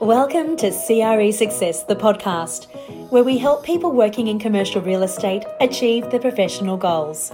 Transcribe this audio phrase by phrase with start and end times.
[0.00, 2.66] Welcome to CRE Success, the podcast,
[3.10, 7.32] where we help people working in commercial real estate achieve their professional goals.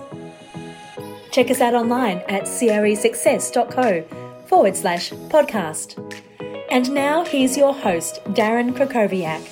[1.31, 4.03] Check us out online at cresuccess.co
[4.47, 5.99] forward slash podcast.
[6.71, 9.43] And now here's your host, Darren Krakowiak.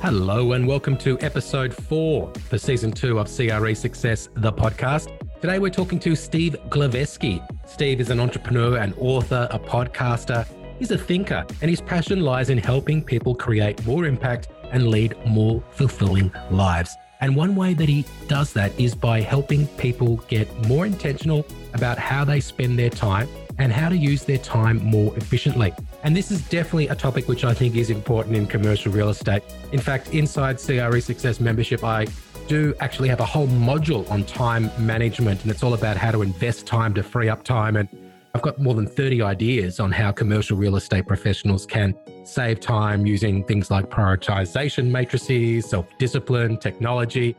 [0.00, 5.16] Hello, and welcome to episode four for season two of CRE Success, the podcast.
[5.40, 7.40] Today we're talking to Steve Glaveski.
[7.66, 10.46] Steve is an entrepreneur, an author, a podcaster.
[10.82, 15.14] He's a thinker, and his passion lies in helping people create more impact and lead
[15.24, 16.96] more fulfilling lives.
[17.20, 21.98] And one way that he does that is by helping people get more intentional about
[21.98, 25.72] how they spend their time and how to use their time more efficiently.
[26.02, 29.44] And this is definitely a topic which I think is important in commercial real estate.
[29.70, 32.08] In fact, inside CRE Success membership, I
[32.48, 36.22] do actually have a whole module on time management, and it's all about how to
[36.22, 37.76] invest time to free up time.
[37.76, 37.88] And
[38.34, 43.04] I've got more than 30 ideas on how commercial real estate professionals can save time
[43.04, 47.36] using things like prioritization matrices, self discipline, technology.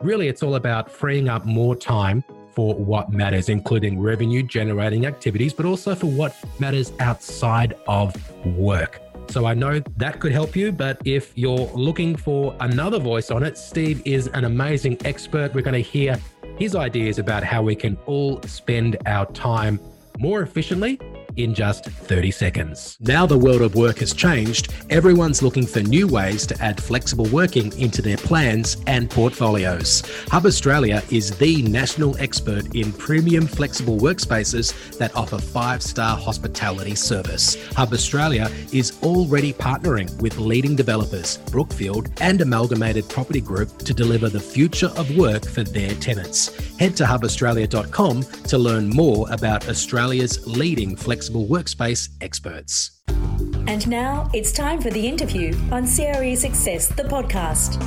[0.00, 2.24] Really, it's all about freeing up more time
[2.54, 8.14] for what matters, including revenue generating activities, but also for what matters outside of
[8.46, 9.00] work.
[9.28, 13.42] So I know that could help you, but if you're looking for another voice on
[13.42, 15.54] it, Steve is an amazing expert.
[15.54, 16.18] We're going to hear
[16.58, 19.78] his ideas about how we can all spend our time
[20.20, 21.00] more efficiently
[21.44, 22.96] in just 30 seconds.
[23.00, 24.72] Now the world of work has changed.
[24.90, 30.02] Everyone's looking for new ways to add flexible working into their plans and portfolios.
[30.28, 36.94] Hub Australia is the national expert in premium flexible workspaces that offer five star hospitality
[36.94, 37.56] service.
[37.74, 44.28] Hub Australia is already partnering with leading developers, Brookfield and Amalgamated Property Group, to deliver
[44.28, 46.48] the future of work for their tenants.
[46.78, 53.00] Head to hubaustralia.com to learn more about Australia's leading flexible workspace experts.
[53.66, 57.78] And now it's time for the interview on CRE Success, the podcast.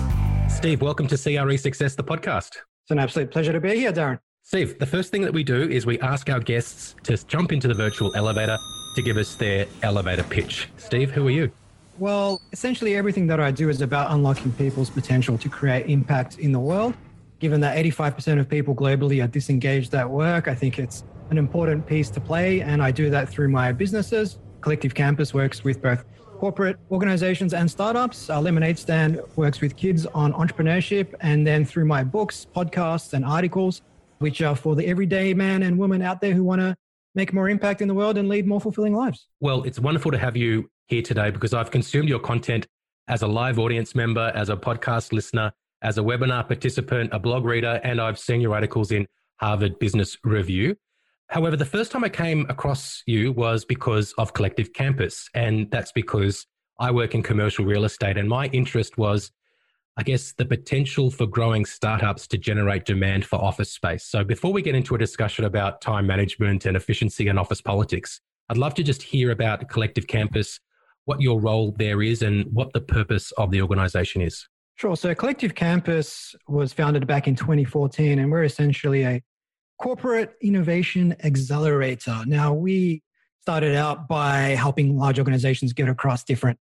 [0.49, 2.55] Steve, welcome to CRE Success, the podcast.
[2.83, 4.19] It's an absolute pleasure to be here, Darren.
[4.43, 7.67] Steve, the first thing that we do is we ask our guests to jump into
[7.67, 8.57] the virtual elevator
[8.95, 10.69] to give us their elevator pitch.
[10.77, 11.51] Steve, who are you?
[11.97, 16.51] Well, essentially, everything that I do is about unlocking people's potential to create impact in
[16.51, 16.95] the world.
[17.39, 21.85] Given that 85% of people globally are disengaged at work, I think it's an important
[21.87, 22.61] piece to play.
[22.61, 24.37] And I do that through my businesses.
[24.61, 26.05] Collective Campus works with both
[26.37, 28.29] corporate organizations and startups.
[28.29, 31.15] Our Lemonade Stand works with kids on entrepreneurship.
[31.21, 33.81] And then through my books, podcasts, and articles,
[34.19, 36.75] which are for the everyday man and woman out there who want to
[37.15, 39.27] make more impact in the world and lead more fulfilling lives.
[39.39, 42.67] Well, it's wonderful to have you here today because I've consumed your content
[43.07, 45.51] as a live audience member, as a podcast listener,
[45.81, 49.07] as a webinar participant, a blog reader, and I've seen your articles in
[49.39, 50.75] Harvard Business Review.
[51.33, 55.91] However, the first time I came across you was because of Collective Campus, and that's
[55.91, 56.45] because
[56.79, 59.31] I work in commercial real estate, and my interest was,
[59.97, 64.05] I guess, the potential for growing startups to generate demand for office space.
[64.05, 68.21] So, before we get into a discussion about time management and efficiency and office politics,
[68.49, 70.59] I'd love to just hear about Collective Campus,
[71.05, 74.47] what your role there is, and what the purpose of the organization is.
[74.75, 74.95] Sure.
[74.95, 79.23] So Collective Campus was founded back in 2014, and we're essentially a
[79.81, 82.23] corporate innovation accelerator.
[82.25, 83.03] Now, we
[83.41, 86.57] started out by helping large organizations get across different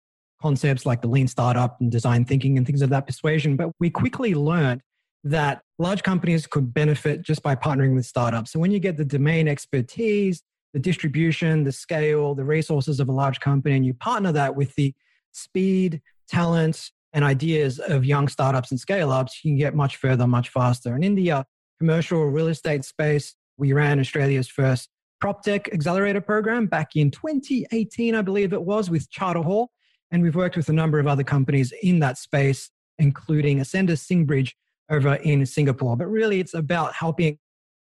[0.43, 3.57] concepts like the lean startup and design thinking and things of that persuasion.
[3.57, 4.83] But we quickly learned
[5.25, 8.53] that large companies could benefit just by partnering with startups.
[8.53, 10.43] So when you get the domain expertise,
[10.73, 14.75] the distribution, the scale, the resources of a large company, and you partner that with
[14.75, 14.95] the
[15.33, 20.27] speed, talent, and ideas of young startups and scale ups, you can get much further,
[20.27, 20.95] much faster.
[20.95, 21.45] And in uh,
[21.79, 24.89] commercial real estate space, we ran Australia's first
[25.21, 29.71] prop tech accelerator program back in 2018, I believe it was, with Charter Hall.
[30.11, 34.53] And we've worked with a number of other companies in that space, including Ascendas Singbridge
[34.91, 35.97] over in Singapore.
[35.97, 37.39] But really, it's about helping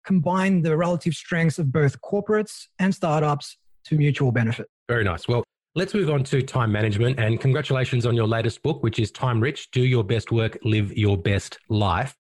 [0.04, 4.66] combine the relative strengths of both corporates and startups to mutual benefit.
[4.88, 5.28] Very nice.
[5.28, 7.18] Well, let's move on to time management.
[7.18, 10.92] And congratulations on your latest book, which is Time Rich Do Your Best Work, Live
[10.96, 12.14] Your Best Life.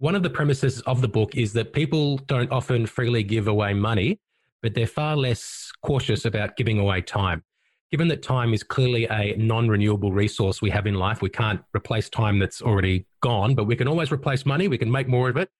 [0.00, 3.74] One of the premises of the book is that people don't often freely give away
[3.74, 4.20] money,
[4.62, 7.42] but they're far less cautious about giving away time.
[7.90, 11.60] Given that time is clearly a non renewable resource we have in life, we can't
[11.74, 14.68] replace time that's already gone, but we can always replace money.
[14.68, 15.50] We can make more of it.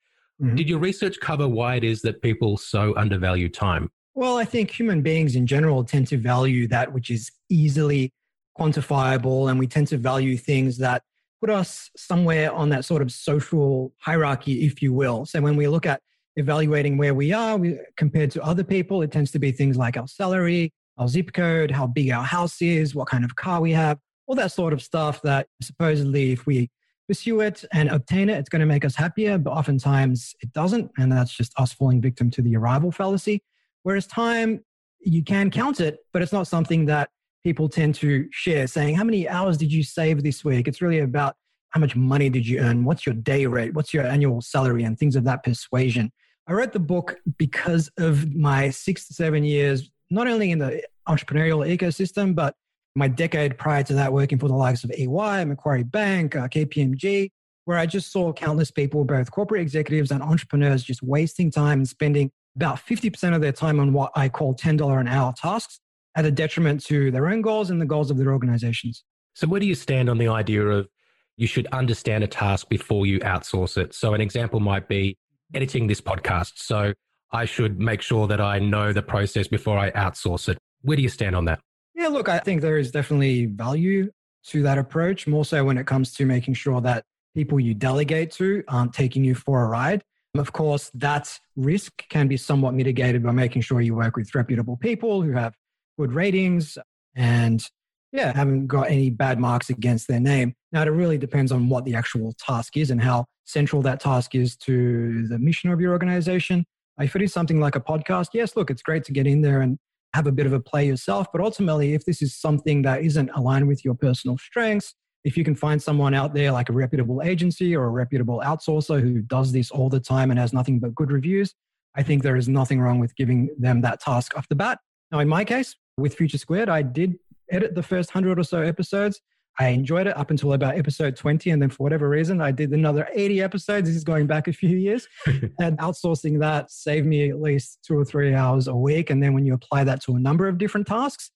[0.40, 0.54] Mm-hmm.
[0.54, 3.90] Did your research cover why it is that people so undervalue time?
[4.14, 8.12] Well, I think human beings in general tend to value that which is easily
[8.56, 11.02] quantifiable, and we tend to value things that
[11.40, 15.26] put us somewhere on that sort of social hierarchy, if you will.
[15.26, 16.00] So when we look at
[16.36, 19.96] evaluating where we are we, compared to other people, it tends to be things like
[19.96, 23.72] our salary, our zip code, how big our house is, what kind of car we
[23.72, 26.70] have, all that sort of stuff that supposedly if we
[27.08, 30.90] pursue it and obtain it, it's going to make us happier, but oftentimes it doesn't.
[30.98, 33.42] And that's just us falling victim to the arrival fallacy.
[33.82, 34.64] Whereas time,
[35.00, 37.08] you can count it, but it's not something that
[37.44, 40.68] people tend to share, saying, How many hours did you save this week?
[40.68, 41.36] It's really about
[41.70, 42.84] how much money did you earn?
[42.84, 43.74] What's your day rate?
[43.74, 44.84] What's your annual salary?
[44.84, 46.10] And things of that persuasion.
[46.46, 50.82] I wrote the book because of my six to seven years, not only in the
[51.06, 52.54] entrepreneurial ecosystem, but
[52.94, 57.30] my decade prior to that working for the likes of EY, Macquarie Bank, uh, KPMG,
[57.66, 61.88] where I just saw countless people, both corporate executives and entrepreneurs, just wasting time and
[61.88, 65.80] spending about 50% of their time on what I call $10 an hour tasks
[66.18, 69.04] at a detriment to their own goals and the goals of their organizations.
[69.34, 70.88] So, where do you stand on the idea of
[71.36, 73.94] you should understand a task before you outsource it?
[73.94, 75.16] So, an example might be
[75.54, 76.54] editing this podcast.
[76.56, 76.92] So
[77.30, 80.58] I should make sure that I know the process before I outsource it.
[80.82, 81.60] Where do you stand on that?
[81.94, 84.10] Yeah, look, I think there is definitely value
[84.46, 87.04] to that approach, more so when it comes to making sure that
[87.34, 90.02] people you delegate to aren't taking you for a ride.
[90.34, 94.76] Of course, that risk can be somewhat mitigated by making sure you work with reputable
[94.76, 95.54] people who have
[95.98, 96.78] good ratings
[97.14, 97.64] and
[98.12, 100.54] yeah, haven't got any bad marks against their name.
[100.72, 104.34] Now, it really depends on what the actual task is and how central that task
[104.34, 106.64] is to the mission of your organization.
[106.98, 109.60] If it is something like a podcast, yes, look, it's great to get in there
[109.60, 109.78] and
[110.14, 111.26] have a bit of a play yourself.
[111.32, 114.94] But ultimately, if this is something that isn't aligned with your personal strengths,
[115.24, 119.00] if you can find someone out there like a reputable agency or a reputable outsourcer
[119.00, 121.54] who does this all the time and has nothing but good reviews,
[121.94, 124.78] I think there is nothing wrong with giving them that task off the bat.
[125.12, 127.18] Now, in my case, with Future Squared, I did
[127.50, 129.20] edit the first 100 or so episodes.
[129.60, 131.50] I enjoyed it up until about episode 20.
[131.50, 133.88] And then for whatever reason, I did another 80 episodes.
[133.88, 135.08] This is going back a few years.
[135.26, 139.10] and outsourcing that saved me at least two or three hours a week.
[139.10, 141.32] And then when you apply that to a number of different tasks,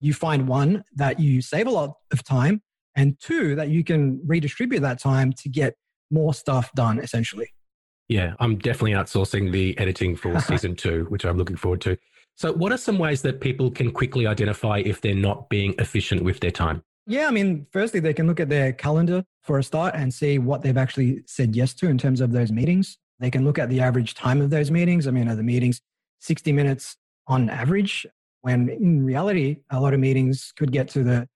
[0.00, 2.62] you find one that you save a lot of time,
[2.94, 5.74] and two, that you can redistribute that time to get
[6.10, 7.48] more stuff done essentially.
[8.08, 11.96] Yeah, I'm definitely outsourcing the editing for season two, which I'm looking forward to.
[12.36, 16.24] So, what are some ways that people can quickly identify if they're not being efficient
[16.24, 16.82] with their time?
[17.06, 20.38] Yeah, I mean, firstly, they can look at their calendar for a start and see
[20.38, 22.98] what they've actually said yes to in terms of those meetings.
[23.20, 25.06] They can look at the average time of those meetings.
[25.06, 25.80] I mean, are the meetings
[26.20, 26.96] 60 minutes
[27.26, 28.06] on average?
[28.40, 31.28] When in reality, a lot of meetings could get to the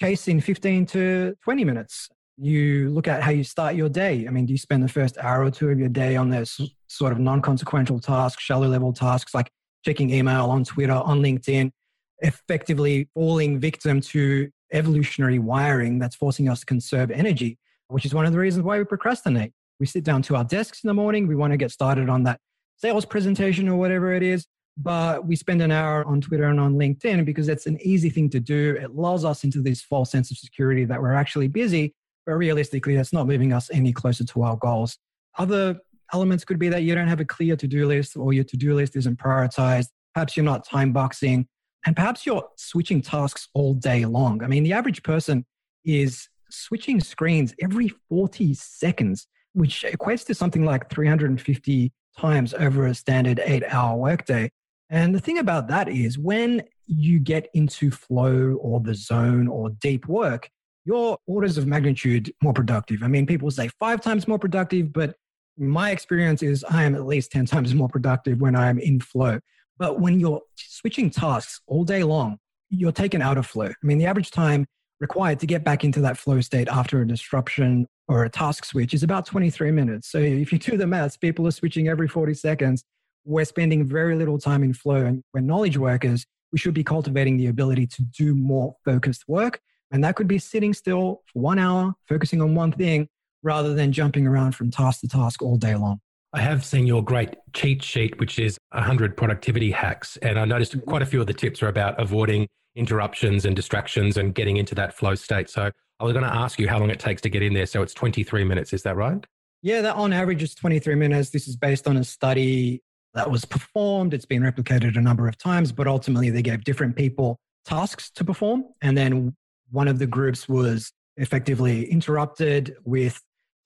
[0.00, 2.08] chase in 15 to 20 minutes.
[2.36, 4.26] You look at how you start your day.
[4.26, 6.60] I mean, do you spend the first hour or two of your day on those
[6.88, 9.50] sort of non consequential tasks, shallow level tasks like
[9.84, 11.70] checking email on Twitter, on LinkedIn,
[12.18, 17.58] effectively falling victim to evolutionary wiring that's forcing us to conserve energy,
[17.88, 19.52] which is one of the reasons why we procrastinate.
[19.78, 22.24] We sit down to our desks in the morning, we want to get started on
[22.24, 22.40] that
[22.76, 24.46] sales presentation or whatever it is,
[24.76, 28.30] but we spend an hour on Twitter and on LinkedIn because it's an easy thing
[28.30, 28.76] to do.
[28.80, 31.94] It lulls us into this false sense of security that we're actually busy,
[32.26, 34.96] but realistically, that's not moving us any closer to our goals.
[35.38, 35.78] Other
[36.14, 38.56] elements could be that you don't have a clear to do list or your to
[38.56, 39.88] do list isn't prioritized.
[40.14, 41.48] Perhaps you're not time boxing
[41.84, 44.42] and perhaps you're switching tasks all day long.
[44.42, 45.44] I mean, the average person
[45.84, 52.94] is switching screens every 40 seconds, which equates to something like 350 times over a
[52.94, 54.50] standard eight hour workday.
[54.90, 59.70] And the thing about that is when you get into flow or the zone or
[59.70, 60.48] deep work,
[60.84, 63.02] you're orders of magnitude more productive.
[63.02, 65.16] I mean, people say five times more productive, but
[65.58, 69.40] my experience is I am at least 10 times more productive when I'm in flow.
[69.78, 72.38] But when you're switching tasks all day long,
[72.70, 73.66] you're taken out of flow.
[73.66, 74.66] I mean, the average time
[75.00, 78.94] required to get back into that flow state after a disruption or a task switch
[78.94, 80.10] is about 23 minutes.
[80.10, 82.84] So if you do the maths, people are switching every 40 seconds.
[83.24, 85.04] We're spending very little time in flow.
[85.04, 89.60] And we're knowledge workers, we should be cultivating the ability to do more focused work.
[89.90, 93.08] And that could be sitting still for one hour, focusing on one thing,
[93.44, 96.00] rather than jumping around from task to task all day long.
[96.32, 100.16] I have seen your great cheat sheet, which is 100 productivity hacks.
[100.16, 100.90] And I noticed mm-hmm.
[100.90, 104.74] quite a few of the tips are about avoiding interruptions and distractions and getting into
[104.74, 105.48] that flow state.
[105.48, 105.70] So
[106.00, 107.66] I was going to ask you how long it takes to get in there.
[107.66, 108.72] So it's 23 minutes.
[108.72, 109.24] Is that right?
[109.62, 111.30] Yeah, that on average is 23 minutes.
[111.30, 112.82] This is based on a study
[113.14, 114.12] that was performed.
[114.12, 118.24] It's been replicated a number of times, but ultimately they gave different people tasks to
[118.24, 118.64] perform.
[118.82, 119.36] And then
[119.70, 123.20] one of the groups was effectively interrupted with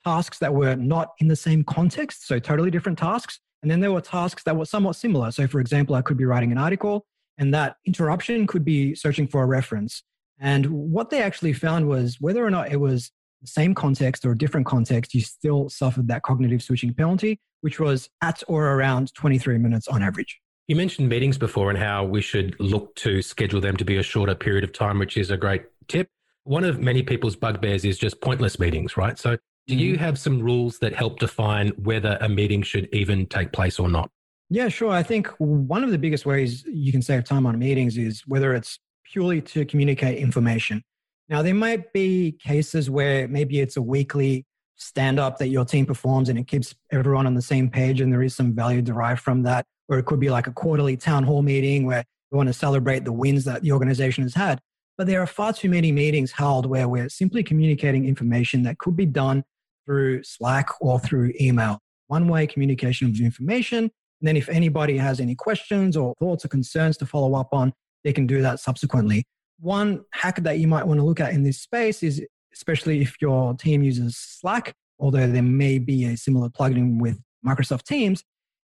[0.05, 3.41] tasks that were not in the same context, so totally different tasks.
[3.63, 5.31] And then there were tasks that were somewhat similar.
[5.31, 7.07] So, for example, I could be writing an article,
[7.39, 10.03] and that interruption could be searching for a reference.
[10.39, 14.33] And what they actually found was whether or not it was the same context or
[14.33, 19.15] a different context, you still suffered that cognitive switching penalty, which was at or around
[19.15, 20.41] 23 minutes on average.
[20.67, 24.03] You mentioned meetings before and how we should look to schedule them to be a
[24.03, 26.09] shorter period of time, which is a great tip.
[26.45, 29.19] One of many people's bugbears is just pointless meetings, right?
[29.19, 30.05] So, do you mm-hmm.
[30.05, 34.11] have some rules that help define whether a meeting should even take place or not?
[34.49, 34.91] Yeah, sure.
[34.91, 38.55] I think one of the biggest ways you can save time on meetings is whether
[38.55, 40.83] it's purely to communicate information.
[41.29, 44.47] Now, there might be cases where maybe it's a weekly
[44.77, 48.11] stand up that your team performs and it keeps everyone on the same page and
[48.11, 49.67] there is some value derived from that.
[49.91, 53.05] Or it could be like a quarterly town hall meeting where we want to celebrate
[53.05, 54.61] the wins that the organization has had.
[54.97, 58.97] But there are far too many meetings held where we're simply communicating information that could
[58.97, 59.45] be done
[59.89, 61.79] through Slack or through email.
[62.09, 63.79] One way communication of information.
[63.79, 67.73] And then if anybody has any questions or thoughts or concerns to follow up on,
[68.05, 69.25] they can do that subsequently.
[69.61, 73.17] One hack that you might want to look at in this space is especially if
[73.21, 78.25] your team uses Slack, although there may be a similar plugin with Microsoft Teams,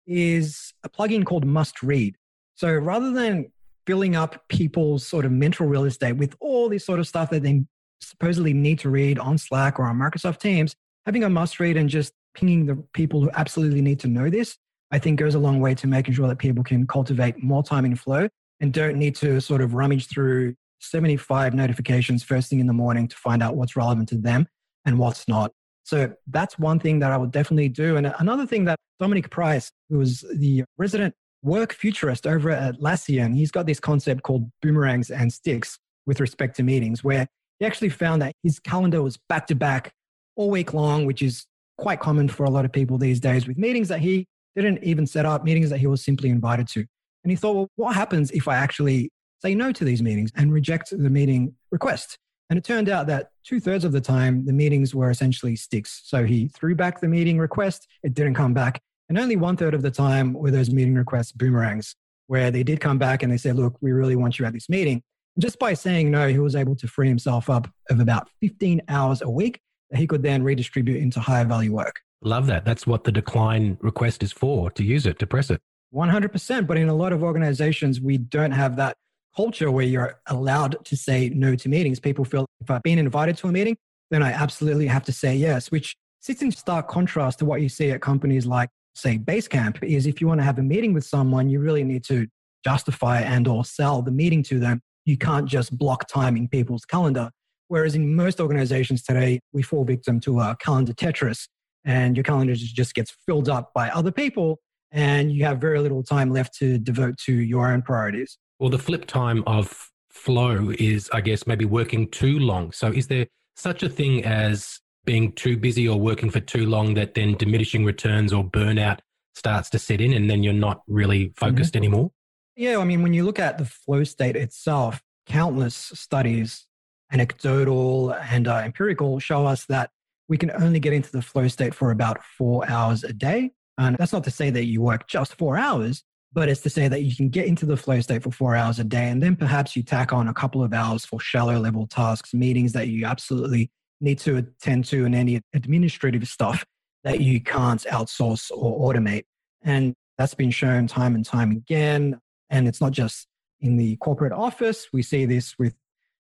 [0.06, 2.16] is a plugin called Must Read.
[2.54, 3.50] So rather than
[3.87, 7.42] filling up people's sort of mental real estate with all this sort of stuff that
[7.42, 7.64] they
[8.00, 10.75] supposedly need to read on Slack or on Microsoft Teams,
[11.08, 14.58] having a must read and just pinging the people who absolutely need to know this,
[14.90, 17.86] I think goes a long way to making sure that people can cultivate more time
[17.86, 18.28] in flow
[18.60, 23.08] and don't need to sort of rummage through 75 notifications first thing in the morning
[23.08, 24.46] to find out what's relevant to them
[24.84, 25.50] and what's not.
[25.84, 27.96] So that's one thing that I would definitely do.
[27.96, 33.34] And another thing that Dominic Price, who was the resident work futurist over at Atlassian,
[33.34, 37.26] he's got this concept called boomerangs and sticks with respect to meetings, where
[37.60, 39.94] he actually found that his calendar was back to back
[40.38, 41.45] all week long, which is
[41.76, 44.26] quite common for a lot of people these days with meetings that he
[44.57, 46.80] didn't even set up, meetings that he was simply invited to.
[47.25, 49.11] And he thought, well, what happens if I actually
[49.42, 52.18] say no to these meetings and reject the meeting request.
[52.50, 56.02] And it turned out that two thirds of the time, the meetings were essentially sticks.
[56.04, 58.80] So he threw back the meeting request, it didn't come back.
[59.09, 61.95] And only one third of the time were those meeting requests boomerangs,
[62.26, 64.68] where they did come back and they said, Look, we really want you at this
[64.68, 65.02] meeting.
[65.37, 68.83] And just by saying no, he was able to free himself up of about 15
[68.88, 72.00] hours a week that he could then redistribute into higher value work.
[72.23, 72.64] Love that.
[72.64, 75.61] That's what the decline request is for, to use it, to press it.
[75.95, 76.66] 100%.
[76.66, 78.97] But in a lot of organizations, we don't have that
[79.37, 82.00] culture where you're allowed to say no to meetings.
[82.00, 83.76] People feel if I've been invited to a meeting,
[84.11, 87.68] then I absolutely have to say yes, which sits in stark contrast to what you
[87.68, 91.04] see at companies like, say, Basecamp, is if you want to have a meeting with
[91.04, 92.26] someone, you really need to
[92.64, 94.80] justify and or sell the meeting to them.
[95.04, 97.30] You can't just block time in people's calendar.
[97.68, 101.48] Whereas in most organizations today, we fall victim to a calendar Tetris
[101.84, 104.58] and your calendar just gets filled up by other people
[104.90, 108.38] and you have very little time left to devote to your own priorities.
[108.58, 112.72] Well, the flip time of flow is, I guess, maybe working too long.
[112.72, 116.94] So, is there such a thing as being too busy or working for too long
[116.94, 118.98] that then diminishing returns or burnout
[119.34, 121.84] starts to set in and then you're not really focused mm-hmm.
[121.84, 122.10] anymore?
[122.56, 126.66] Yeah, I mean, when you look at the flow state itself, countless studies,
[127.12, 129.90] anecdotal and uh, empirical, show us that
[130.28, 133.52] we can only get into the flow state for about four hours a day.
[133.78, 136.88] And that's not to say that you work just four hours, but it's to say
[136.88, 139.36] that you can get into the flow state for four hours a day and then
[139.36, 143.06] perhaps you tack on a couple of hours for shallow level tasks meetings that you
[143.06, 146.64] absolutely need to attend to and any administrative stuff
[147.04, 149.24] that you can't outsource or automate.
[149.62, 152.20] And that's been shown time and time again.
[152.50, 153.26] And it's not just
[153.60, 154.88] in the corporate office.
[154.92, 155.74] We see this with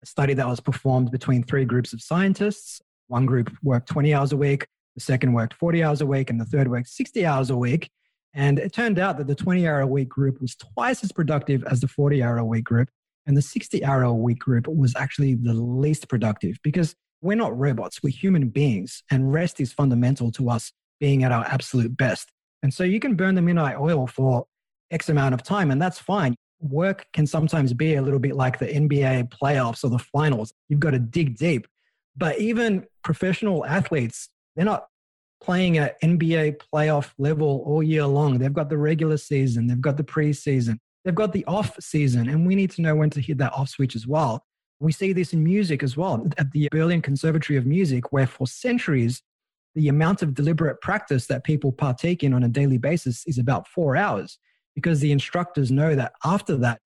[0.03, 4.33] a study that was performed between three groups of scientists one group worked 20 hours
[4.33, 7.51] a week the second worked 40 hours a week and the third worked 60 hours
[7.51, 7.91] a week
[8.35, 11.65] and it turned out that the 20 hour a week group was twice as productive
[11.65, 12.89] as the 40 hour a week group.
[13.27, 17.57] And the 60 hour a week group was actually the least productive because we're not
[17.59, 19.03] robots, we're human beings.
[19.11, 22.31] And rest is fundamental to us being at our absolute best.
[22.63, 24.47] And so you can burn the midnight oil for
[24.91, 26.35] X amount of time, and that's fine.
[26.61, 30.53] Work can sometimes be a little bit like the NBA playoffs or the finals.
[30.69, 31.67] You've got to dig deep.
[32.17, 34.87] But even professional athletes, they're not
[35.43, 38.39] playing at NBA playoff level all year long.
[38.39, 42.47] They've got the regular season, they've got the preseason, they've got the off season, and
[42.47, 44.45] we need to know when to hit that off switch as well.
[44.81, 48.47] We see this in music as well at the Berlin Conservatory of Music, where for
[48.47, 49.23] centuries,
[49.75, 53.69] the amount of deliberate practice that people partake in on a daily basis is about
[53.69, 54.39] four hours
[54.75, 56.81] because the instructors know that after that,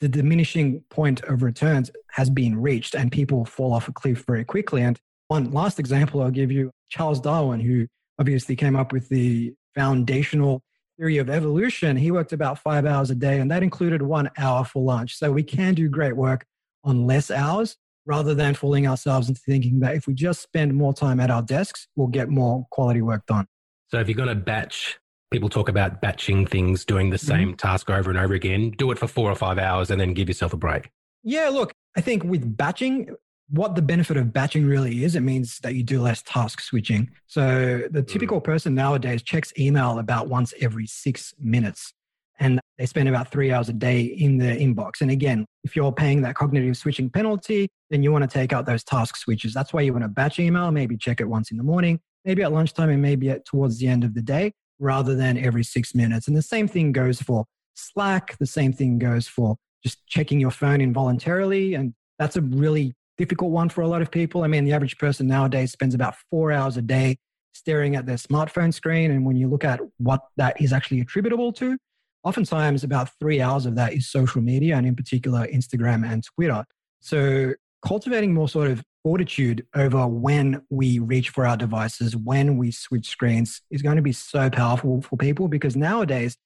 [0.00, 4.44] the diminishing point of returns has been reached and people fall off a cliff very
[4.44, 4.82] quickly.
[4.82, 4.98] And
[5.28, 7.86] one last example I'll give you Charles Darwin, who
[8.18, 10.62] obviously came up with the foundational
[11.00, 14.64] theory of evolution, he worked about five hours a day, and that included one hour
[14.64, 15.16] for lunch.
[15.16, 16.44] So we can do great work
[16.84, 20.92] on less hours rather than fooling ourselves into thinking that if we just spend more
[20.92, 23.46] time at our desks, we'll get more quality work done.
[23.88, 24.98] So if you're going to batch
[25.30, 27.26] people talk about batching things, doing the mm-hmm.
[27.26, 27.56] same mm-hmm.
[27.56, 28.70] task over and over again.
[28.70, 30.90] Do it for four or five hours and then give yourself a break.
[31.22, 33.14] Yeah, look, I think with batching,
[33.48, 37.10] what the benefit of batching really is, it means that you do less task switching.
[37.26, 38.08] So the mm.
[38.08, 41.92] typical person nowadays checks email about once every six minutes
[42.38, 45.02] and they spend about three hours a day in the inbox.
[45.02, 48.64] And again, if you're paying that cognitive switching penalty, then you want to take out
[48.64, 49.52] those task switches.
[49.52, 52.42] That's why you want to batch email, maybe check it once in the morning, maybe
[52.42, 55.94] at lunchtime, and maybe at towards the end of the day rather than every six
[55.94, 56.26] minutes.
[56.26, 57.44] And the same thing goes for
[57.74, 58.36] Slack.
[58.38, 61.74] The same thing goes for just checking your phone involuntarily.
[61.74, 64.42] And that's a really difficult one for a lot of people.
[64.42, 67.18] I mean, the average person nowadays spends about four hours a day
[67.52, 69.10] staring at their smartphone screen.
[69.10, 71.76] And when you look at what that is actually attributable to,
[72.24, 76.64] oftentimes about three hours of that is social media and in particular Instagram and Twitter.
[77.00, 82.70] So cultivating more sort of fortitude over when we reach for our devices, when we
[82.70, 86.36] switch screens is going to be so powerful for people because nowadays,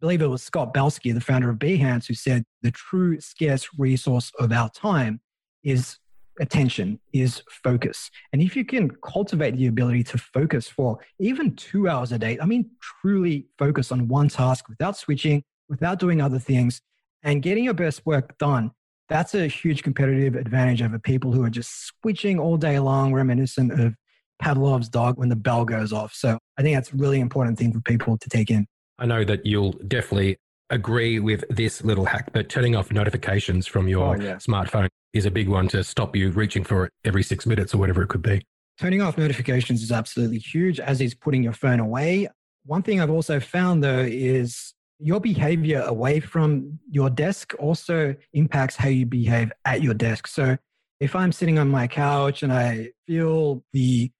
[0.00, 4.30] believe it was Scott Belsky, the founder of Behance, who said the true scarce resource
[4.38, 5.20] of our time
[5.62, 5.98] is
[6.40, 8.10] attention, is focus.
[8.32, 12.38] And if you can cultivate the ability to focus for even two hours a day,
[12.40, 16.80] I mean, truly focus on one task without switching, without doing other things,
[17.22, 18.72] and getting your best work done
[19.08, 23.78] that's a huge competitive advantage over people who are just switching all day long, reminiscent
[23.78, 23.94] of
[24.42, 26.14] Pavlov's dog when the bell goes off.
[26.14, 28.66] So I think that's a really important thing for people to take in.
[28.98, 30.36] I know that you'll definitely
[30.70, 34.36] agree with this little hack, but turning off notifications from your oh, yeah.
[34.36, 37.78] smartphone is a big one to stop you reaching for it every six minutes or
[37.78, 38.44] whatever it could be.
[38.80, 42.28] Turning off notifications is absolutely huge, as is putting your phone away.
[42.66, 48.74] One thing I've also found though is your behavior away from your desk also impacts
[48.74, 50.26] how you behave at your desk.
[50.26, 50.56] So
[50.98, 54.10] if I'm sitting on my couch and I feel the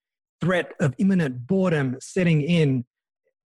[0.42, 2.84] threat of imminent boredom setting in,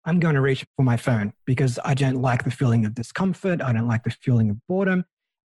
[0.05, 3.61] I'm going to reach for my phone because I don't like the feeling of discomfort.
[3.61, 5.05] I don't like the feeling of boredom.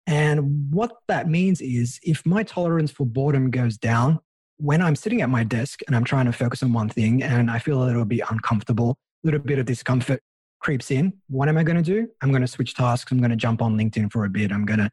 [0.08, 4.22] And what that means is if my tolerance for boredom goes down,
[4.58, 7.52] when I'm sitting at my desk and I'm trying to focus on one thing and
[7.52, 10.24] I feel a little bit uncomfortable, a little bit of discomfort,
[10.66, 12.08] creeps in, what am I going to do?
[12.24, 13.12] I'm going to switch tasks.
[13.12, 14.52] I'm going to jump on LinkedIn for a bit.
[14.52, 14.90] I'm going to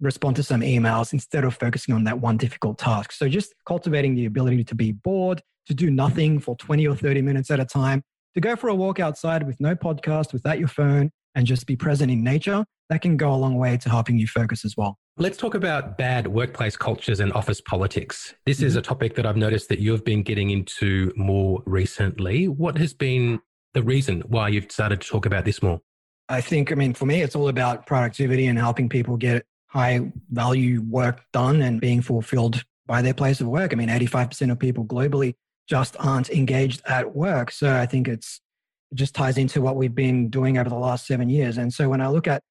[0.00, 3.12] respond to some emails instead of focusing on that one difficult task.
[3.12, 7.22] So just cultivating the ability to be bored, to do nothing for 20 or 30
[7.22, 8.02] minutes at a time,
[8.34, 11.76] to go for a walk outside with no podcast, without your phone, and just be
[11.76, 14.98] present in nature, that can go a long way to helping you focus as well.
[15.18, 18.34] Let's talk about bad workplace cultures and office politics.
[18.44, 18.66] This mm-hmm.
[18.66, 22.48] is a topic that I've noticed that you've been getting into more recently.
[22.48, 23.40] What has been
[23.74, 25.80] the reason why you've started to talk about this more?
[26.28, 30.12] I think, I mean, for me, it's all about productivity and helping people get high
[30.30, 33.72] value work done and being fulfilled by their place of work.
[33.72, 35.34] I mean, 85% of people globally
[35.68, 37.50] just aren't engaged at work.
[37.50, 38.40] So I think it's,
[38.90, 41.58] it just ties into what we've been doing over the last seven years.
[41.58, 42.42] And so when I look at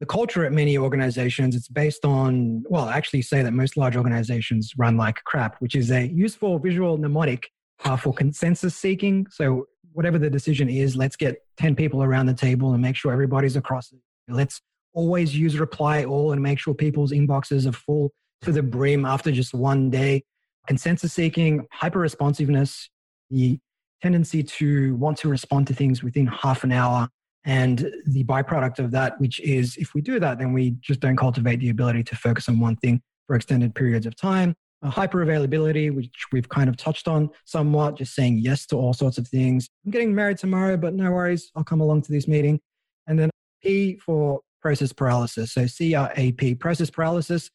[0.00, 3.96] the culture at many organizations, it's based on, well, I actually say that most large
[3.96, 7.50] organizations run like crap, which is a useful visual mnemonic
[7.84, 9.26] uh, for consensus seeking.
[9.30, 13.12] So whatever the decision is, let's get 10 people around the table and make sure
[13.12, 13.98] everybody's across it.
[14.28, 14.60] Let's
[14.92, 19.30] always use reply all and make sure people's inboxes are full to the brim after
[19.32, 20.24] just one day.
[20.66, 22.90] Consensus seeking, hyper responsiveness,
[23.30, 23.58] the
[24.02, 27.08] tendency to want to respond to things within half an hour.
[27.44, 31.16] And the byproduct of that, which is if we do that, then we just don't
[31.16, 34.56] cultivate the ability to focus on one thing for extended periods of time
[34.90, 39.18] hyper availability, which we've kind of touched on somewhat, just saying yes to all sorts
[39.18, 39.68] of things.
[39.84, 42.60] I'm getting married tomorrow, but no worries, I'll come along to this meeting.
[43.06, 43.30] And then
[43.62, 45.52] P for process paralysis.
[45.52, 47.50] So CRAP, process paralysis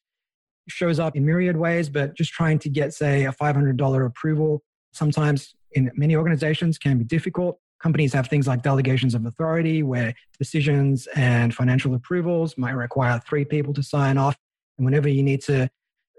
[0.68, 4.62] shows up in myriad ways, but just trying to get, say, a $500 approval
[4.92, 7.60] sometimes in many organizations can be difficult.
[7.82, 13.46] Companies have things like delegations of authority where decisions and financial approvals might require three
[13.46, 14.36] people to sign off.
[14.78, 15.70] And whenever you need to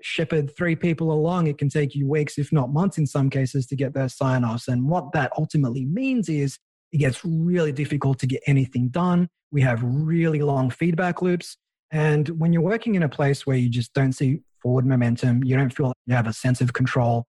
[0.03, 3.67] shepherd three people along, it can take you weeks, if not months in some cases,
[3.67, 4.69] to get those sign offs.
[4.69, 6.59] And what that ultimately means is
[6.93, 9.29] it gets really difficult to get anything done.
[9.53, 11.57] We have really long feedback loops.
[11.93, 15.57] And when you're working in a place where you just don't see forward momentum, you
[15.57, 17.27] don't feel like you have a sense of control,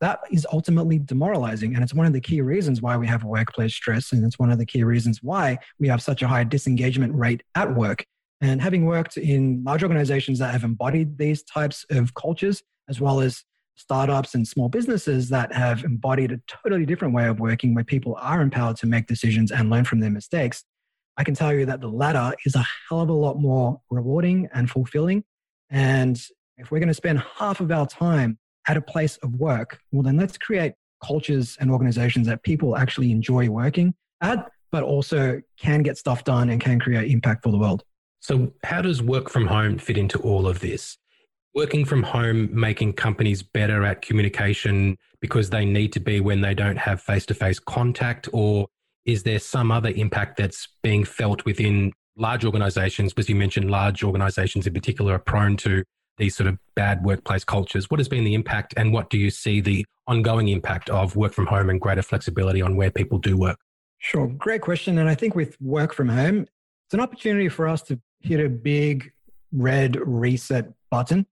[0.00, 1.74] that is ultimately demoralizing.
[1.74, 4.12] And it's one of the key reasons why we have workplace stress.
[4.12, 7.42] And it's one of the key reasons why we have such a high disengagement rate
[7.54, 8.04] at work.
[8.40, 13.20] And having worked in large organizations that have embodied these types of cultures, as well
[13.20, 17.84] as startups and small businesses that have embodied a totally different way of working where
[17.84, 20.64] people are empowered to make decisions and learn from their mistakes,
[21.16, 24.48] I can tell you that the latter is a hell of a lot more rewarding
[24.52, 25.24] and fulfilling.
[25.70, 26.20] And
[26.56, 30.02] if we're going to spend half of our time at a place of work, well,
[30.02, 30.74] then let's create
[31.04, 36.50] cultures and organizations that people actually enjoy working at but also can get stuff done
[36.50, 37.82] and can create impact for the world.
[38.20, 40.98] So, how does work from home fit into all of this?
[41.54, 46.54] Working from home making companies better at communication because they need to be when they
[46.54, 48.68] don't have face to face contact, or
[49.04, 53.12] is there some other impact that's being felt within large organizations?
[53.12, 55.84] Because you mentioned large organizations in particular are prone to
[56.18, 57.90] these sort of bad workplace cultures.
[57.90, 61.32] What has been the impact, and what do you see the ongoing impact of work
[61.32, 63.58] from home and greater flexibility on where people do work?
[63.98, 64.98] Sure, great question.
[64.98, 66.46] And I think with work from home,
[66.86, 69.12] it's an opportunity for us to hit a big
[69.52, 71.26] red reset button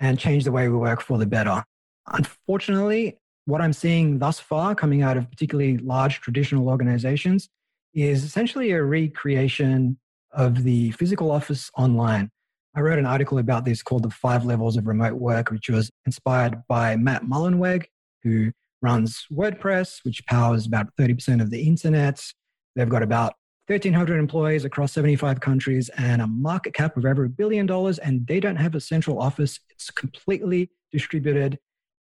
[0.00, 1.64] and change the way we work for the better.
[2.06, 7.48] Unfortunately, what I'm seeing thus far coming out of particularly large traditional organizations
[7.94, 9.98] is essentially a recreation
[10.32, 12.30] of the physical office online.
[12.76, 15.90] I wrote an article about this called The Five Levels of Remote Work, which was
[16.06, 17.86] inspired by Matt Mullenweg,
[18.22, 22.22] who runs WordPress, which powers about 30% of the internet.
[22.76, 23.34] They've got about
[23.68, 27.98] 1,300 employees across 75 countries and a market cap of over a billion dollars.
[27.98, 31.58] And they don't have a central office, it's completely distributed.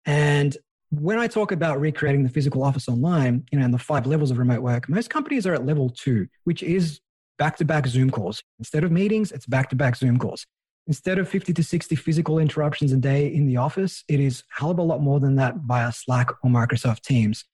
[0.05, 0.57] And
[0.89, 4.29] when I talk about recreating the physical office online, you know, and the five levels
[4.29, 6.99] of remote work, most companies are at level two, which is
[7.37, 8.43] back to back Zoom calls.
[8.59, 10.45] Instead of meetings, it's back to back Zoom calls.
[10.87, 14.71] Instead of 50 to 60 physical interruptions a day in the office, it is hell
[14.71, 17.45] of a lot more than that via Slack or Microsoft Teams.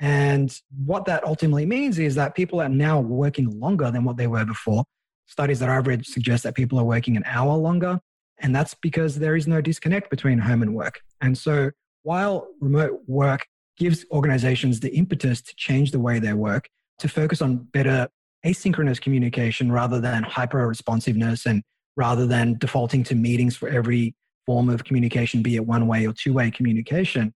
[0.00, 0.50] And
[0.84, 4.46] what that ultimately means is that people are now working longer than what they were
[4.46, 4.84] before.
[5.26, 8.00] Studies that I've read suggest that people are working an hour longer.
[8.38, 11.00] And that's because there is no disconnect between home and work.
[11.20, 11.70] And so
[12.02, 17.42] while remote work gives organizations the impetus to change the way they work, to focus
[17.42, 18.08] on better
[18.44, 21.62] asynchronous communication rather than hyper responsiveness and
[21.96, 24.14] rather than defaulting to meetings for every
[24.46, 27.34] form of communication, be it one way or two way communication,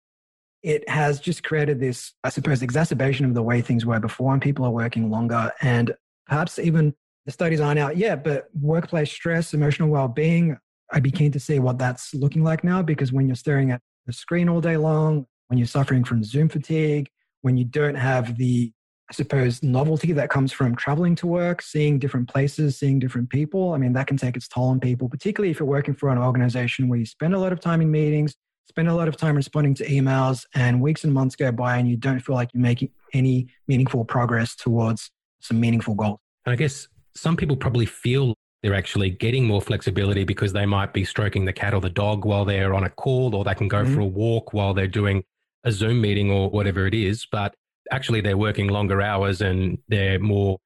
[0.62, 4.42] it has just created this, I suppose, exacerbation of the way things were before, and
[4.42, 5.52] people are working longer.
[5.60, 5.94] And
[6.26, 6.94] perhaps even
[7.26, 10.56] the studies aren't out yet, but workplace stress, emotional well being,
[10.92, 13.80] I'd be keen to see what that's looking like now because when you're staring at
[14.06, 17.08] the screen all day long, when you're suffering from Zoom fatigue,
[17.40, 18.72] when you don't have the
[19.10, 23.74] I suppose, novelty that comes from traveling to work, seeing different places, seeing different people.
[23.74, 26.16] I mean, that can take its toll on people, particularly if you're working for an
[26.16, 28.34] organization where you spend a lot of time in meetings,
[28.68, 31.88] spend a lot of time responding to emails, and weeks and months go by and
[31.88, 36.20] you don't feel like you're making any meaningful progress towards some meaningful goals.
[36.46, 40.92] And I guess some people probably feel they're actually getting more flexibility because they might
[40.92, 43.68] be stroking the cat or the dog while they're on a call, or they can
[43.68, 43.94] go mm-hmm.
[43.94, 45.24] for a walk while they're doing
[45.64, 47.26] a Zoom meeting or whatever it is.
[47.30, 47.54] But
[47.90, 50.58] actually they're working longer hours and they're more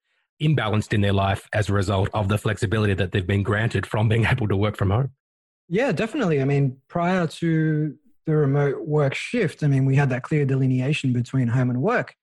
[0.42, 4.08] imbalanced in their life as a result of the flexibility that they've been granted from
[4.08, 5.10] being able to work from home.
[5.68, 6.40] Yeah, definitely.
[6.40, 11.12] I mean, prior to the remote work shift, I mean, we had that clear delineation
[11.12, 12.14] between home and work.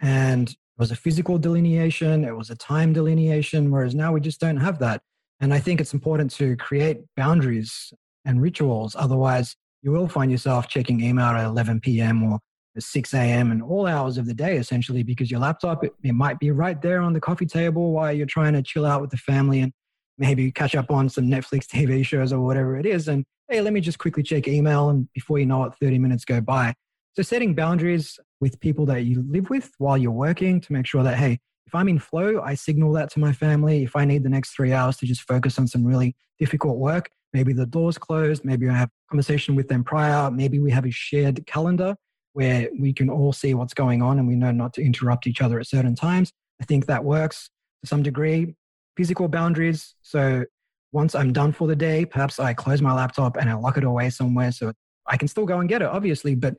[0.00, 4.40] And it was a physical delineation, it was a time delineation, whereas now we just
[4.40, 5.02] don't have that.
[5.40, 7.92] And I think it's important to create boundaries
[8.24, 8.94] and rituals.
[8.96, 12.22] Otherwise, you will find yourself checking email at 11 p.m.
[12.22, 12.38] or
[12.78, 13.50] 6 a.m.
[13.50, 16.80] and all hours of the day, essentially, because your laptop, it, it, might be right
[16.80, 19.72] there on the coffee table while you're trying to chill out with the family and
[20.18, 23.08] maybe catch up on some Netflix TV shows or whatever it is.
[23.08, 24.88] And hey, let me just quickly check email.
[24.88, 26.74] And before you know it, 30 minutes go by.
[27.14, 31.02] So setting boundaries with people that you live with while you're working to make sure
[31.02, 33.82] that, hey, if I'm in flow, I signal that to my family.
[33.82, 37.10] If I need the next three hours to just focus on some really difficult work,
[37.32, 40.86] maybe the door's closed, maybe I have a conversation with them prior, maybe we have
[40.86, 41.96] a shared calendar
[42.32, 45.42] where we can all see what's going on and we know not to interrupt each
[45.42, 46.32] other at certain times.
[46.60, 47.50] I think that works
[47.82, 48.54] to some degree.
[48.96, 49.94] Physical boundaries.
[50.02, 50.44] So
[50.92, 53.84] once I'm done for the day, perhaps I close my laptop and I lock it
[53.84, 54.72] away somewhere so
[55.06, 56.54] I can still go and get it, obviously, but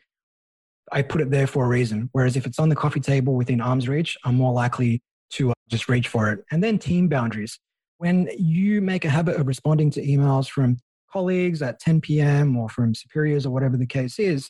[0.92, 2.10] I put it there for a reason.
[2.12, 5.54] Whereas if it's on the coffee table within arm's reach, I'm more likely to uh,
[5.70, 6.44] just reach for it.
[6.52, 7.60] And then team boundaries.
[7.98, 10.78] When you make a habit of responding to emails from
[11.12, 12.58] colleagues at 10 p.m.
[12.58, 14.50] or from superiors or whatever the case is,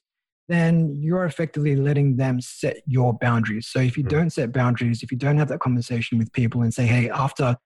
[0.50, 3.68] then you're effectively letting them set your boundaries.
[3.68, 6.74] So if you don't set boundaries, if you don't have that conversation with people and
[6.74, 7.58] say, hey, after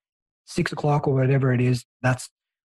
[0.47, 2.29] six o'clock or whatever it is, that's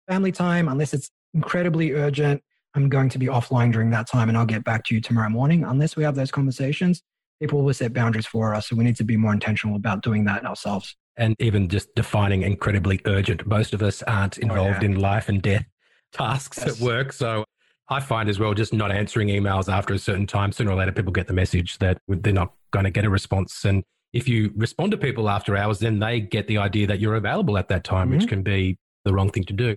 [0.09, 2.43] family time, unless it's incredibly urgent,
[2.75, 5.31] I'm going to be offline during that time and I'll get back to you tomorrow
[5.31, 5.65] morning.
[5.65, 7.03] Unless we have those conversations,
[7.41, 8.69] people will set boundaries for us.
[8.69, 10.95] So we need to be more intentional about doing that ourselves.
[11.17, 13.47] And even just defining incredibly urgent.
[13.47, 14.91] Most of us aren't oh, involved oh, yeah.
[14.91, 15.65] in life and death
[16.12, 16.77] tasks yes.
[16.81, 17.12] at work.
[17.12, 17.45] So
[17.89, 20.93] I find as well, just not answering emails after a certain time, sooner or later,
[20.93, 23.65] people get the message that they're not going to get a response.
[23.65, 27.16] And if you respond to people after hours, then they get the idea that you're
[27.16, 28.19] available at that time, mm-hmm.
[28.19, 29.77] which can be the wrong thing to do.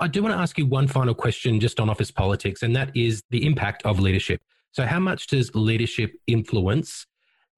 [0.00, 2.96] I do want to ask you one final question just on office politics, and that
[2.96, 4.40] is the impact of leadership.
[4.72, 7.06] So, how much does leadership influence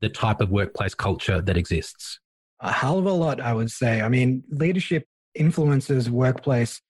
[0.01, 2.19] the type of workplace culture that exists?
[2.61, 4.01] A hell of a lot, I would say.
[4.01, 6.81] I mean, leadership influences workplace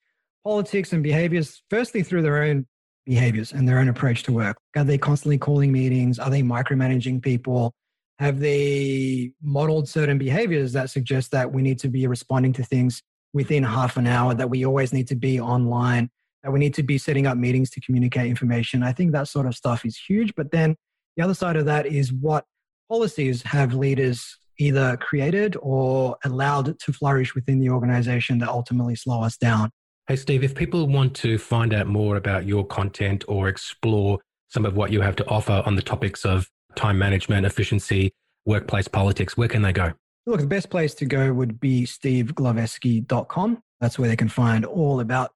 [0.45, 2.67] politics and behaviors, firstly through their own
[3.07, 4.57] behaviors and their own approach to work.
[4.77, 6.19] Are they constantly calling meetings?
[6.19, 7.73] Are they micromanaging people?
[8.21, 13.03] Have they modeled certain behaviors that suggest that we need to be responding to things
[13.33, 16.11] within half an hour, that we always need to be online,
[16.43, 18.83] that we need to be setting up meetings to communicate information?
[18.83, 20.35] I think that sort of stuff is huge.
[20.35, 20.77] But then
[21.17, 22.45] the other side of that is what
[22.91, 29.23] policies have leaders either created or allowed to flourish within the organization that ultimately slow
[29.23, 29.71] us down.
[30.09, 34.67] Hey, Steve, if people want to find out more about your content or explore some
[34.67, 38.13] of what you have to offer on the topics of time management, efficiency,
[38.45, 39.93] workplace politics, where can they go?
[40.27, 43.63] Look, the best place to go would be steveglaveski.com.
[43.81, 45.33] That's where they can find all about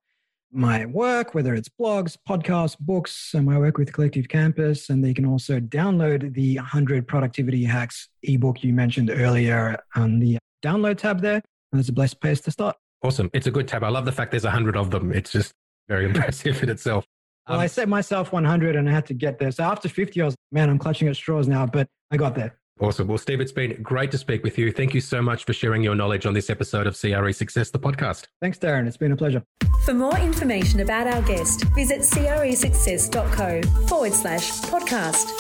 [0.53, 4.89] my work, whether it's blogs, podcasts, books, and my work with Collective Campus.
[4.91, 10.39] And they can also download the 100 Productivity Hacks ebook you mentioned earlier on the
[10.63, 11.43] download tab there.
[11.73, 12.77] And it's a blessed place to start.
[13.03, 13.31] Awesome.
[13.33, 13.83] It's a good tab.
[13.83, 15.13] I love the fact there's a hundred of them.
[15.13, 15.53] It's just
[15.89, 17.05] very impressive in itself.
[17.47, 19.51] Um, I set myself 100 and I had to get there.
[19.51, 22.57] So after 50, I was, man, I'm clutching at straws now, but I got there.
[22.81, 23.07] Awesome.
[23.07, 24.73] Well, Steve, it's been great to speak with you.
[24.73, 27.79] Thank you so much for sharing your knowledge on this episode of CRE Success, the
[27.79, 28.27] podcast.
[28.41, 28.89] Thanks, Darren.
[28.89, 29.45] It's been a pleasure.
[29.85, 35.31] For more information about our guest, visit cresuccess.co forward slash podcast.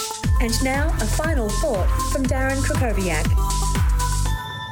[0.42, 3.26] And now, a final thought from Darren Krakowiak.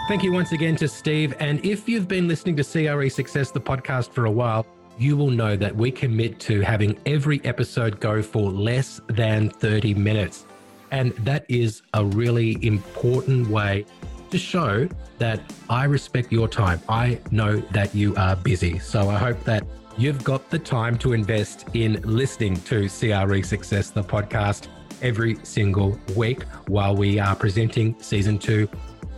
[0.06, 1.34] Thank you once again to Steve.
[1.40, 4.66] And if you've been listening to CRE Success, the podcast, for a while,
[4.98, 9.94] you will know that we commit to having every episode go for less than 30
[9.94, 10.46] minutes.
[10.90, 13.86] And that is a really important way
[14.30, 16.80] to show that I respect your time.
[16.88, 18.78] I know that you are busy.
[18.78, 19.64] So I hope that
[19.96, 24.68] you've got the time to invest in listening to CRE Success, the podcast,
[25.02, 28.68] every single week while we are presenting season two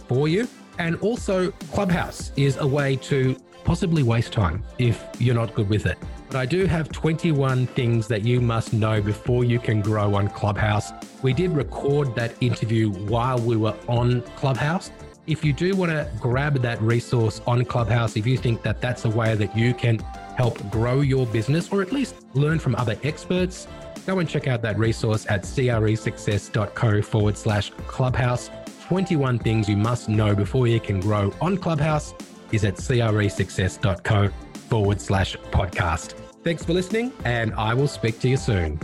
[0.08, 0.48] for you.
[0.78, 5.86] And also, Clubhouse is a way to possibly waste time if you're not good with
[5.86, 5.98] it.
[6.28, 10.28] But I do have 21 things that you must know before you can grow on
[10.28, 10.92] Clubhouse.
[11.22, 14.90] We did record that interview while we were on Clubhouse.
[15.26, 19.06] If you do want to grab that resource on Clubhouse, if you think that that's
[19.06, 19.98] a way that you can
[20.36, 23.66] help grow your business or at least learn from other experts,
[24.06, 28.50] go and check out that resource at cresuccess.co forward slash clubhouse.
[28.86, 32.12] 21 things you must know before you can grow on Clubhouse
[32.52, 34.28] is at cresuccess.co
[34.68, 36.14] forward slash podcast.
[36.42, 38.78] Thanks for listening, and I will speak to you soon.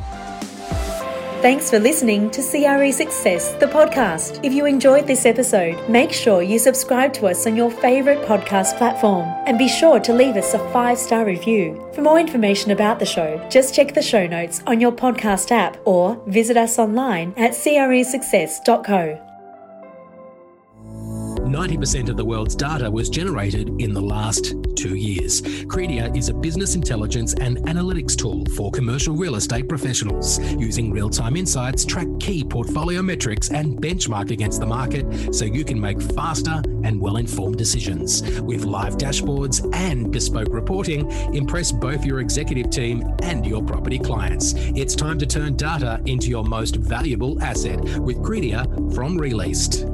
[1.43, 4.41] Thanks for listening to CRE Success, the podcast.
[4.43, 8.77] If you enjoyed this episode, make sure you subscribe to us on your favourite podcast
[8.77, 11.83] platform and be sure to leave us a five star review.
[11.95, 15.79] For more information about the show, just check the show notes on your podcast app
[15.87, 19.30] or visit us online at cresuccess.co.
[21.51, 25.43] 90% of the world's data was generated in the last two years.
[25.67, 30.39] Credia is a business intelligence and analytics tool for commercial real estate professionals.
[30.57, 35.65] Using real time insights, track key portfolio metrics, and benchmark against the market so you
[35.65, 38.23] can make faster and well informed decisions.
[38.41, 44.55] With live dashboards and bespoke reporting, impress both your executive team and your property clients.
[44.57, 49.85] It's time to turn data into your most valuable asset with Credia from Released.